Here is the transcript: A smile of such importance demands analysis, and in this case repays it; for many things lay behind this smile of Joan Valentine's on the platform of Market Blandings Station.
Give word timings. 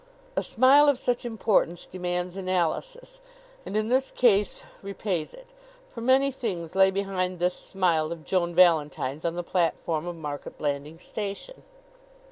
A 0.35 0.41
smile 0.41 0.89
of 0.89 0.97
such 0.97 1.25
importance 1.25 1.85
demands 1.85 2.35
analysis, 2.35 3.19
and 3.67 3.77
in 3.77 3.87
this 3.89 4.09
case 4.09 4.63
repays 4.81 5.31
it; 5.31 5.53
for 5.89 6.01
many 6.01 6.31
things 6.31 6.73
lay 6.73 6.89
behind 6.89 7.37
this 7.37 7.53
smile 7.53 8.11
of 8.11 8.25
Joan 8.25 8.55
Valentine's 8.55 9.25
on 9.25 9.35
the 9.35 9.43
platform 9.43 10.07
of 10.07 10.15
Market 10.15 10.57
Blandings 10.57 11.03
Station. 11.05 11.61